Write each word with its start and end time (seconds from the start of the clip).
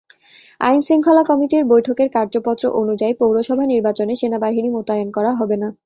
আইনশৃঙ্খলা 0.61 1.23
কমিটির 1.29 1.63
বৈঠকের 1.71 2.09
কার্যপত্র 2.13 2.63
অনুযায়ী 2.81 3.13
পৌরসভা 3.19 3.65
নির্বাচনে 3.65 4.13
সেনাবাহিনী 4.15 4.69
মোতায়েন 4.75 5.07
করা 5.11 5.31
হবে 5.39 5.55
না। 5.57 5.69